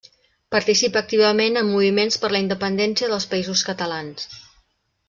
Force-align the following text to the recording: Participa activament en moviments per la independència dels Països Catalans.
Participa 0.55 1.03
activament 1.05 1.61
en 1.61 1.69
moviments 1.75 2.17
per 2.25 2.33
la 2.35 2.43
independència 2.47 3.13
dels 3.13 3.31
Països 3.37 3.67
Catalans. 3.71 4.31